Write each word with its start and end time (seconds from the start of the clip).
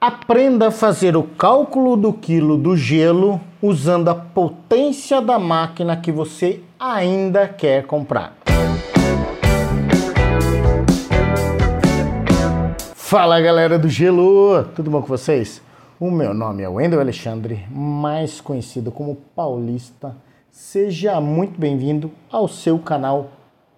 Aprenda 0.00 0.68
a 0.68 0.70
fazer 0.70 1.16
o 1.16 1.24
cálculo 1.24 1.96
do 1.96 2.12
quilo 2.12 2.56
do 2.56 2.76
gelo 2.76 3.40
usando 3.60 4.08
a 4.08 4.14
potência 4.14 5.20
da 5.20 5.40
máquina 5.40 5.96
que 5.96 6.12
você 6.12 6.60
ainda 6.78 7.48
quer 7.48 7.84
comprar. 7.84 8.36
Fala 12.94 13.40
galera 13.40 13.76
do 13.76 13.88
gelo, 13.88 14.62
tudo 14.76 14.88
bom 14.88 15.00
com 15.00 15.08
vocês? 15.08 15.60
O 15.98 16.12
meu 16.12 16.32
nome 16.32 16.62
é 16.62 16.68
Wendel 16.68 17.00
Alexandre, 17.00 17.66
mais 17.68 18.40
conhecido 18.40 18.92
como 18.92 19.16
Paulista. 19.34 20.14
Seja 20.48 21.20
muito 21.20 21.58
bem-vindo 21.58 22.12
ao 22.30 22.46
seu 22.46 22.78
canal 22.78 23.32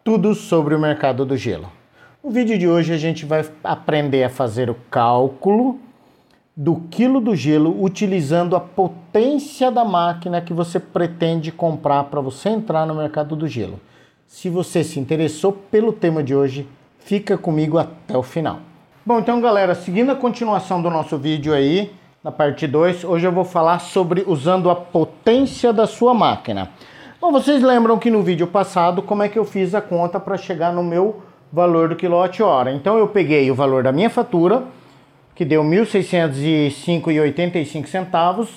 Tudo 0.04 0.34
sobre 0.34 0.74
o 0.74 0.78
Mercado 0.78 1.24
do 1.24 1.34
Gelo. 1.34 1.72
No 2.22 2.30
vídeo 2.30 2.58
de 2.58 2.68
hoje 2.68 2.92
a 2.92 2.98
gente 2.98 3.24
vai 3.24 3.42
aprender 3.64 4.22
a 4.22 4.28
fazer 4.28 4.68
o 4.68 4.76
cálculo 4.90 5.80
do 6.60 6.76
quilo 6.90 7.22
do 7.22 7.34
gelo 7.34 7.82
utilizando 7.82 8.54
a 8.54 8.60
potência 8.60 9.70
da 9.70 9.82
máquina 9.82 10.42
que 10.42 10.52
você 10.52 10.78
pretende 10.78 11.50
comprar 11.50 12.04
para 12.04 12.20
você 12.20 12.50
entrar 12.50 12.84
no 12.84 12.94
mercado 12.94 13.34
do 13.34 13.48
gelo. 13.48 13.80
Se 14.26 14.50
você 14.50 14.84
se 14.84 15.00
interessou 15.00 15.52
pelo 15.52 15.90
tema 15.90 16.22
de 16.22 16.34
hoje, 16.34 16.68
fica 16.98 17.38
comigo 17.38 17.78
até 17.78 18.14
o 18.14 18.22
final. 18.22 18.58
Bom, 19.06 19.20
então 19.20 19.40
galera, 19.40 19.74
seguindo 19.74 20.12
a 20.12 20.14
continuação 20.14 20.82
do 20.82 20.90
nosso 20.90 21.16
vídeo 21.16 21.54
aí, 21.54 21.94
na 22.22 22.30
parte 22.30 22.66
2, 22.66 23.04
hoje 23.04 23.26
eu 23.26 23.32
vou 23.32 23.46
falar 23.46 23.78
sobre 23.78 24.22
usando 24.26 24.68
a 24.68 24.76
potência 24.76 25.72
da 25.72 25.86
sua 25.86 26.12
máquina. 26.12 26.68
Bom, 27.18 27.32
vocês 27.32 27.62
lembram 27.62 27.98
que 27.98 28.10
no 28.10 28.22
vídeo 28.22 28.46
passado 28.46 29.00
como 29.00 29.22
é 29.22 29.30
que 29.30 29.38
eu 29.38 29.46
fiz 29.46 29.74
a 29.74 29.80
conta 29.80 30.20
para 30.20 30.36
chegar 30.36 30.74
no 30.74 30.84
meu 30.84 31.22
valor 31.50 31.88
do 31.88 31.96
quilowatt-hora. 31.96 32.70
Então 32.70 32.98
eu 32.98 33.08
peguei 33.08 33.50
o 33.50 33.54
valor 33.54 33.82
da 33.82 33.92
minha 33.92 34.10
fatura, 34.10 34.64
que 35.40 35.44
deu 35.46 35.62
R$ 35.62 35.68
1.605,85 35.70 37.86
centavos, 37.86 38.50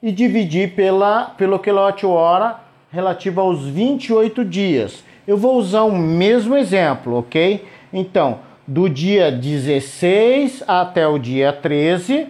e 0.00 0.12
dividi 0.12 0.68
pela, 0.68 1.34
pelo 1.36 1.58
quilowatt-hora 1.58 2.60
relativo 2.92 3.40
aos 3.40 3.64
28 3.64 4.44
dias. 4.44 5.02
Eu 5.26 5.36
vou 5.36 5.56
usar 5.56 5.82
o 5.82 5.90
mesmo 5.90 6.56
exemplo, 6.56 7.18
ok? 7.18 7.66
Então, 7.92 8.38
do 8.64 8.88
dia 8.88 9.32
16 9.32 10.62
até 10.68 11.08
o 11.08 11.18
dia 11.18 11.52
13, 11.52 12.28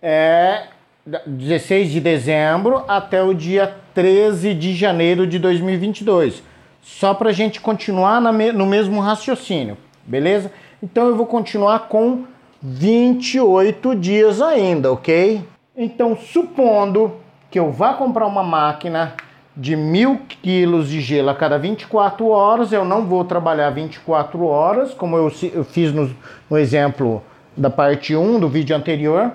é 0.00 0.68
16 1.26 1.90
de 1.90 2.00
dezembro 2.00 2.84
até 2.86 3.20
o 3.20 3.34
dia 3.34 3.74
13 3.94 4.54
de 4.54 4.76
janeiro 4.76 5.26
de 5.26 5.40
2022. 5.40 6.40
Só 6.80 7.12
para 7.12 7.30
a 7.30 7.32
gente 7.32 7.60
continuar 7.60 8.20
no 8.20 8.64
mesmo 8.64 9.00
raciocínio, 9.00 9.76
beleza? 10.06 10.52
Então 10.80 11.08
eu 11.08 11.16
vou 11.16 11.26
continuar 11.26 11.88
com 11.88 12.32
28 12.66 13.94
dias 13.94 14.40
ainda, 14.40 14.90
ok? 14.90 15.46
Então, 15.76 16.16
supondo 16.16 17.12
que 17.50 17.58
eu 17.58 17.70
vá 17.70 17.92
comprar 17.92 18.26
uma 18.26 18.42
máquina 18.42 19.12
de 19.54 19.76
mil 19.76 20.22
quilos 20.40 20.88
de 20.88 21.02
gelo 21.02 21.28
a 21.28 21.34
cada 21.34 21.58
24 21.58 22.26
horas, 22.26 22.72
eu 22.72 22.82
não 22.82 23.04
vou 23.04 23.22
trabalhar 23.22 23.68
24 23.68 24.46
horas, 24.46 24.94
como 24.94 25.14
eu, 25.14 25.28
fiz 25.62 25.92
no, 25.92 26.10
no 26.48 26.56
exemplo 26.56 27.22
da 27.54 27.68
parte 27.68 28.16
1 28.16 28.40
do 28.40 28.48
vídeo 28.48 28.74
anterior. 28.74 29.30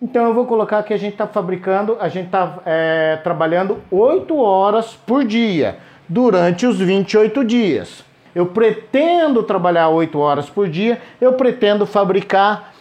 Então 0.00 0.26
eu 0.26 0.34
vou 0.34 0.44
colocar 0.44 0.82
que 0.82 0.92
a 0.92 0.98
gente 0.98 1.14
está 1.14 1.26
fabricando, 1.26 1.96
a 1.98 2.10
gente 2.10 2.26
está 2.26 2.58
é, 2.66 3.18
trabalhando 3.24 3.78
8 3.90 4.36
horas 4.36 4.94
por 5.06 5.24
dia 5.24 5.78
durante 6.06 6.66
os 6.66 6.78
28 6.78 7.42
dias. 7.46 8.04
Eu 8.34 8.44
pretendo 8.46 9.42
trabalhar 9.42 9.88
8 9.88 10.18
horas 10.18 10.50
por 10.50 10.68
dia, 10.68 11.00
eu 11.18 11.32
pretendo 11.32 11.86
fabricar 11.86 12.73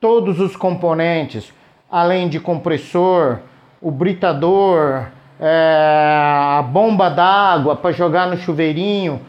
todos 0.00 0.40
os 0.40 0.56
componentes, 0.56 1.52
além 1.90 2.28
de 2.28 2.38
compressor, 2.38 3.40
o 3.80 3.90
britador, 3.90 5.06
é, 5.40 6.56
a 6.58 6.62
bomba 6.62 7.08
d'água 7.08 7.76
para 7.76 7.92
jogar 7.92 8.26
no 8.26 8.36
chuveirinho, 8.36 9.20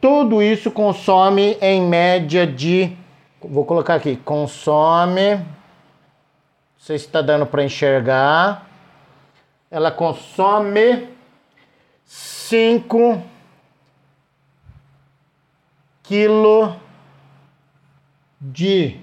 tudo 0.00 0.42
isso 0.42 0.70
consome 0.70 1.56
em 1.60 1.82
média 1.82 2.46
de, 2.46 2.96
vou 3.42 3.64
colocar 3.64 3.94
aqui, 3.96 4.16
consome, 4.16 5.36
não 5.36 5.44
sei 6.78 6.98
se 6.98 7.06
está 7.06 7.20
dando 7.20 7.46
para 7.46 7.64
enxergar, 7.64 8.66
ela 9.70 9.90
consome 9.90 11.08
5 12.04 13.20
quilo 16.04 16.76
de 18.40 18.96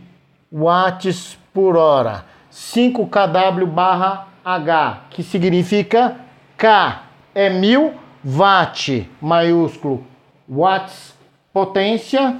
watts 0.51 1.37
por 1.53 1.75
hora. 1.75 2.25
5 2.49 3.07
kW 3.07 3.65
barra 3.65 4.27
H, 4.45 5.01
que 5.09 5.23
significa 5.23 6.17
K 6.57 7.03
é 7.33 7.49
mil 7.49 7.93
watt 8.23 9.09
maiúsculo 9.19 10.03
watts 10.47 11.15
potência 11.51 12.39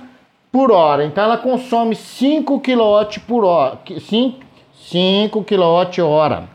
por 0.52 0.72
hora. 0.72 1.04
Então 1.04 1.24
ela 1.24 1.38
consome 1.38 1.96
5 1.96 2.60
kW 2.60 3.22
por 3.28 3.44
hora, 3.44 3.80
5, 4.00 4.40
5 4.74 5.44
kW 5.44 6.06
hora. 6.06 6.48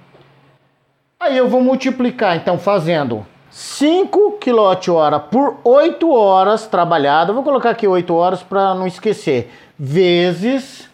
Aí 1.21 1.37
eu 1.37 1.49
vou 1.49 1.61
multiplicar 1.61 2.37
então 2.37 2.59
fazendo 2.59 3.27
5 3.51 4.39
kWh 4.39 5.19
por 5.31 5.57
8 5.65 6.13
horas 6.13 6.67
trabalhada, 6.67 7.33
vou 7.33 7.43
colocar 7.43 7.71
aqui 7.71 7.89
8 7.89 8.15
horas 8.15 8.43
para 8.43 8.75
não 8.75 8.87
esquecer, 8.87 9.51
vezes 9.79 10.89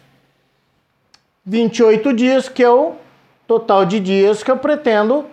28 1.45 2.13
dias, 2.13 2.47
que 2.49 2.63
é 2.63 2.69
o 2.69 2.93
total 3.47 3.85
de 3.85 3.99
dias 3.99 4.43
que 4.43 4.51
eu 4.51 4.57
pretendo 4.57 5.25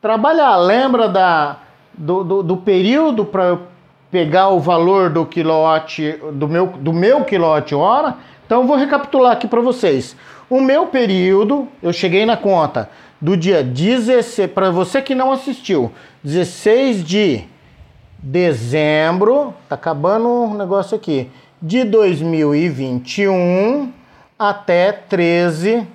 trabalhar. 0.00 0.56
Lembra 0.56 1.08
da, 1.08 1.58
do, 1.92 2.24
do, 2.24 2.42
do 2.42 2.56
período 2.56 3.24
para 3.24 3.44
eu 3.44 3.60
pegar 4.10 4.48
o 4.48 4.58
valor 4.58 5.10
do 5.10 5.24
quilowatt, 5.24 6.18
do 6.32 6.48
meu, 6.48 6.66
do 6.66 6.92
meu 6.92 7.24
quilowatt-hora? 7.24 8.16
Então 8.44 8.62
eu 8.62 8.66
vou 8.66 8.76
recapitular 8.76 9.32
aqui 9.32 9.46
para 9.46 9.60
vocês. 9.60 10.16
O 10.48 10.60
meu 10.60 10.86
período, 10.86 11.68
eu 11.82 11.92
cheguei 11.92 12.26
na 12.26 12.36
conta 12.36 12.90
do 13.20 13.36
dia 13.36 13.62
16, 13.62 14.50
para 14.50 14.70
você 14.70 15.00
que 15.02 15.14
não 15.14 15.30
assistiu, 15.30 15.92
16 16.24 17.04
de 17.04 17.44
dezembro, 18.18 19.54
tá 19.68 19.74
acabando 19.74 20.26
o 20.26 20.54
negócio 20.54 20.96
aqui, 20.96 21.30
de 21.60 21.84
2021 21.84 23.92
até 24.38 24.92
13 24.92 25.86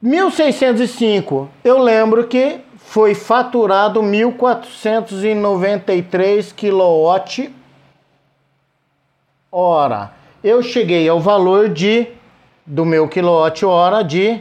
1605, 0.00 1.50
eu 1.64 1.78
lembro 1.78 2.28
que 2.28 2.60
foi 2.76 3.14
faturado 3.14 4.02
1493 4.02 6.52
kWh. 6.52 7.50
Eu 10.42 10.62
cheguei 10.62 11.06
ao 11.08 11.18
valor 11.18 11.68
de 11.68 12.06
do 12.64 12.84
meu 12.84 13.08
quilowatt-hora 13.08 14.04
de 14.04 14.40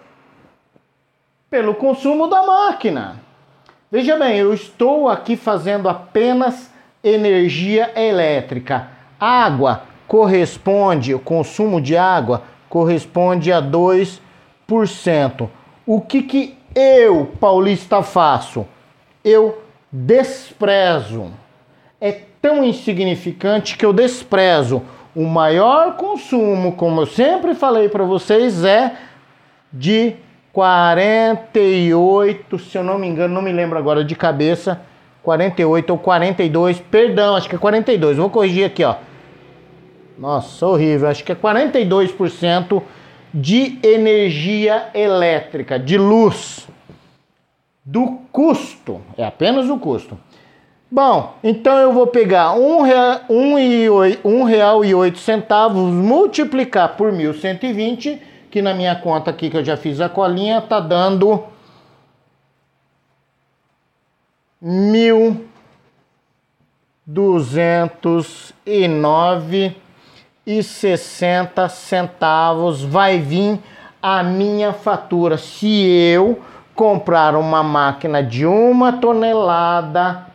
pelo 1.50 1.74
consumo 1.74 2.26
da 2.26 2.42
máquina. 2.42 3.20
Veja 3.92 4.16
bem, 4.16 4.38
eu 4.38 4.54
estou 4.54 5.10
aqui 5.10 5.36
fazendo 5.36 5.90
apenas 5.90 6.72
energia 7.04 7.92
elétrica. 7.94 8.88
Água 9.18 9.89
corresponde, 10.10 11.14
o 11.14 11.20
consumo 11.20 11.80
de 11.80 11.96
água 11.96 12.42
corresponde 12.68 13.52
a 13.52 13.62
2%. 13.62 15.48
O 15.86 16.00
que, 16.00 16.22
que 16.22 16.58
eu, 16.74 17.30
paulista, 17.38 18.02
faço? 18.02 18.66
Eu 19.22 19.62
desprezo. 19.92 21.30
É 22.00 22.10
tão 22.42 22.64
insignificante 22.64 23.76
que 23.76 23.86
eu 23.86 23.92
desprezo. 23.92 24.82
O 25.14 25.26
maior 25.26 25.96
consumo, 25.96 26.72
como 26.72 27.02
eu 27.02 27.06
sempre 27.06 27.54
falei 27.54 27.88
para 27.88 28.02
vocês, 28.02 28.64
é 28.64 28.96
de 29.72 30.16
48, 30.52 32.58
se 32.58 32.76
eu 32.76 32.82
não 32.82 32.98
me 32.98 33.06
engano, 33.06 33.32
não 33.32 33.42
me 33.42 33.52
lembro 33.52 33.78
agora 33.78 34.04
de 34.04 34.16
cabeça, 34.16 34.80
48 35.22 35.88
ou 35.88 35.98
42, 35.98 36.80
perdão, 36.80 37.36
acho 37.36 37.48
que 37.48 37.54
é 37.54 37.58
42. 37.58 38.16
Vou 38.16 38.28
corrigir 38.28 38.64
aqui, 38.64 38.82
ó. 38.82 38.96
Nossa, 40.20 40.66
horrível. 40.66 41.08
Acho 41.08 41.24
que 41.24 41.32
é 41.32 41.34
42% 41.34 42.82
de 43.32 43.78
energia 43.82 44.90
elétrica, 44.92 45.78
de 45.78 45.96
luz. 45.96 46.68
Do 47.82 48.18
custo. 48.30 49.00
É 49.16 49.24
apenas 49.24 49.70
o 49.70 49.78
custo. 49.78 50.18
Bom, 50.90 51.36
então 51.42 51.78
eu 51.78 51.94
vou 51.94 52.06
pegar 52.06 52.52
um 52.52 52.82
real, 52.82 53.20
um 53.30 53.58
e, 53.58 53.88
um 54.22 54.42
real 54.42 54.84
e 54.84 54.94
oito 54.94 55.18
centavos, 55.18 55.90
multiplicar 55.90 56.96
por 56.96 57.10
1.120, 57.10 58.20
que 58.50 58.60
na 58.60 58.74
minha 58.74 58.94
conta 58.96 59.30
aqui 59.30 59.48
que 59.48 59.56
eu 59.56 59.64
já 59.64 59.76
fiz 59.76 60.02
a 60.02 60.08
colinha, 60.08 60.60
tá 60.60 60.80
dando 60.80 61.44
mil 64.60 65.46
duzentos 67.06 68.52
e 68.66 68.86
nove 68.86 69.74
e 70.58 70.64
60 70.64 71.68
centavos 71.68 72.82
vai 72.82 73.18
vir 73.18 73.60
a 74.02 74.22
minha 74.22 74.72
fatura 74.72 75.36
se 75.38 75.86
eu 75.86 76.40
comprar 76.74 77.36
uma 77.36 77.62
máquina 77.62 78.20
de 78.20 78.44
uma 78.44 78.94
tonelada 78.94 80.26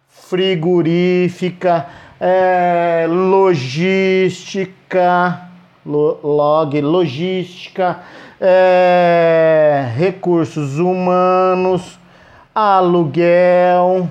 frigorífica, 0.07 1.87
é, 2.19 3.05
logística, 3.09 4.69
log, 5.85 6.79
logística, 6.79 7.99
é, 8.39 9.91
recursos 9.97 10.79
humanos, 10.79 11.99
aluguel, 12.55 14.07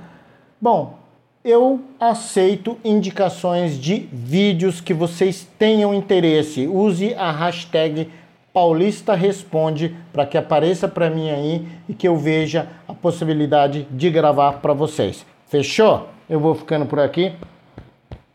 Bom, 0.59 0.97
eu 1.43 1.81
aceito 2.00 2.77
indicações 2.83 3.79
de 3.79 4.09
vídeos 4.12 4.81
que 4.81 4.93
vocês 4.93 5.47
tenham 5.59 5.93
interesse. 5.93 6.67
Use 6.67 7.13
a 7.13 7.31
hashtag 7.31 8.09
Paulista 8.51 9.13
Responde 9.13 9.95
para 10.13 10.25
que 10.25 10.38
apareça 10.38 10.88
para 10.88 11.09
mim 11.09 11.29
aí 11.29 11.67
e 11.89 11.93
que 11.93 12.07
eu 12.07 12.17
veja 12.17 12.67
a 12.88 12.93
possibilidade 12.93 13.85
de 13.91 14.09
gravar 14.09 14.53
para 14.53 14.74
vocês. 14.74 15.25
Fechou? 15.47 16.07
Eu 16.29 16.39
vou 16.39 16.55
ficando 16.55 16.85
por 16.85 17.00
aqui. 17.00 17.33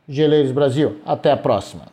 Geleiros 0.09 0.53
Brasil, 0.53 0.99
até 1.07 1.33
a 1.33 1.37
próxima. 1.37 1.89